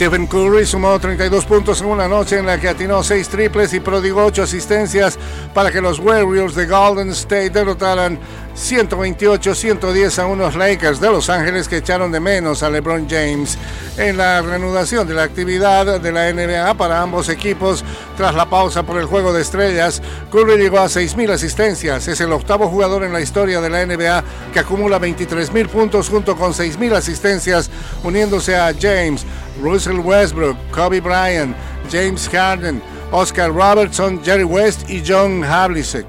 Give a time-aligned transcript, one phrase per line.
[0.00, 3.80] Stephen Curry sumó 32 puntos en una noche en la que atinó 6 triples y
[3.80, 5.18] prodigó 8 asistencias
[5.52, 8.18] para que los Warriors de Golden State derrotaran
[8.56, 13.58] 128-110 a unos Lakers de Los Ángeles que echaron de menos a LeBron James.
[13.98, 17.84] En la reanudación de la actividad de la NBA para ambos equipos
[18.16, 20.00] tras la pausa por el juego de estrellas,
[20.32, 22.08] Curry llegó a 6.000 asistencias.
[22.08, 26.36] Es el octavo jugador en la historia de la NBA que acumula 23.000 puntos junto
[26.36, 27.70] con 6.000 asistencias,
[28.02, 29.26] uniéndose a James.
[29.60, 31.56] Russell Westbrook, Kobe Bryant,
[31.90, 32.82] James Harden,
[33.12, 36.06] Oscar Robertson, Jerry West y John Havlicek.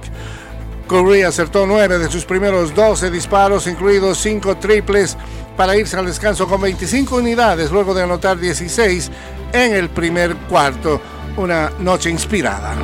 [0.87, 5.17] Curry acertó nueve de sus primeros 12 disparos, incluidos cinco triples,
[5.55, 9.09] para irse al descanso con 25 unidades, luego de anotar 16
[9.53, 10.99] en el primer cuarto.
[11.37, 12.75] Una noche inspirada.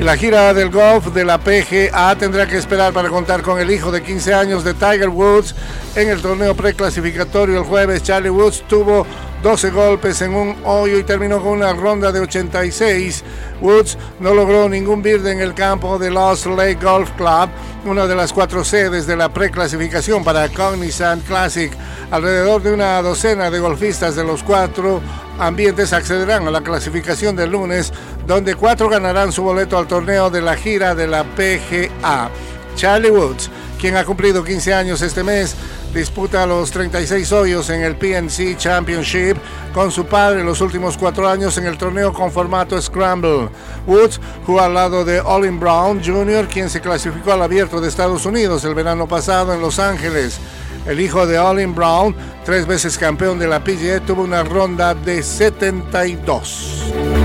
[0.00, 3.90] La gira del golf de la PGA tendrá que esperar para contar con el hijo
[3.90, 5.54] de 15 años de Tiger Woods
[5.94, 8.02] en el torneo preclasificatorio el jueves.
[8.02, 9.06] Charlie Woods tuvo
[9.42, 13.24] 12 golpes en un hoyo y terminó con una ronda de 86.
[13.62, 17.48] Woods no logró ningún verde en el campo de Lost Lake Golf Club,
[17.86, 21.72] una de las cuatro sedes de la preclasificación para Cognizant Classic.
[22.10, 25.00] Alrededor de una docena de golfistas de los cuatro
[25.38, 27.92] ambientes accederán a la clasificación del lunes,
[28.26, 32.30] donde cuatro ganarán su boleto al torneo de la gira de la PGA.
[32.74, 35.54] Charlie Woods, quien ha cumplido 15 años este mes,
[35.94, 39.36] disputa los 36 hoyos en el PNC Championship
[39.72, 43.48] con su padre los últimos cuatro años en el torneo con formato Scramble.
[43.86, 48.26] Woods jugó al lado de Olin Brown Jr., quien se clasificó al abierto de Estados
[48.26, 50.38] Unidos el verano pasado en Los Ángeles.
[50.86, 55.22] El hijo de Olin Brown, tres veces campeón de la PGA, tuvo una ronda de
[55.22, 57.15] 72.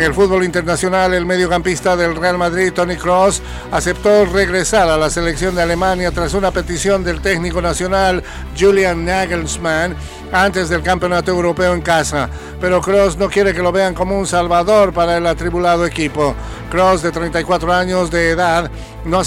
[0.00, 5.10] En el fútbol internacional, el mediocampista del Real Madrid, Tony Cross, aceptó regresar a la
[5.10, 8.24] selección de Alemania tras una petición del técnico nacional
[8.58, 9.94] Julian Nagelsmann
[10.32, 12.30] antes del Campeonato Europeo en casa.
[12.62, 16.34] Pero Cross no quiere que lo vean como un salvador para el atribulado equipo.
[16.70, 18.70] Cross, de 34 años de edad,
[19.04, 19.20] no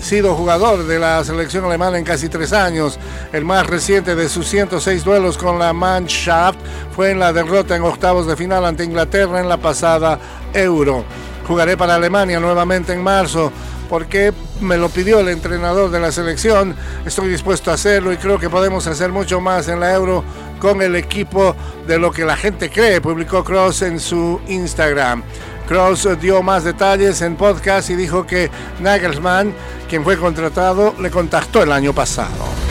[0.00, 2.98] sido jugador de la selección alemana en casi tres años.
[3.32, 6.58] El más reciente de sus 106 duelos con la Mannschaft
[6.94, 10.18] fue en la derrota en octavos de final ante Inglaterra en la pasada
[10.52, 11.04] Euro.
[11.46, 13.52] Jugaré para Alemania nuevamente en marzo
[13.88, 16.74] porque me lo pidió el entrenador de la selección.
[17.04, 20.24] Estoy dispuesto a hacerlo y creo que podemos hacer mucho más en la Euro
[20.58, 21.54] con el equipo
[21.86, 25.22] de lo que la gente cree, publicó Cross en su Instagram.
[25.66, 28.50] Cross dio más detalles en podcast y dijo que
[28.80, 29.52] Nagelsmann,
[29.88, 32.65] quien fue contratado, le contactó el año pasado.